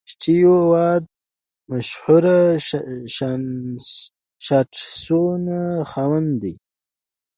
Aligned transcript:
سټیو 0.11 0.55
وا 0.71 0.89
د 1.03 1.05
مشهور 1.71 2.23
شاټسونو 4.45 5.61
خاوند 5.91 6.29
دئ. 6.41 6.55